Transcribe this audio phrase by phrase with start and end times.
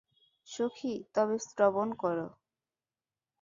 [0.47, 2.27] সখী, তবে শ্রবণ করো।